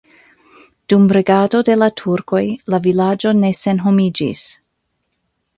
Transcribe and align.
Dum 0.93 1.03
regado 1.17 1.61
de 1.69 1.75
la 1.83 1.89
turkoj 2.01 2.43
la 2.75 2.81
vilaĝo 2.89 3.37
ne 3.43 3.55
senhomiĝis. 3.63 4.47